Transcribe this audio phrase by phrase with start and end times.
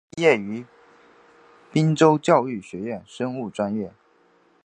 [0.09, 0.65] 毕业于
[1.71, 3.93] 滨州教育学院生物专业。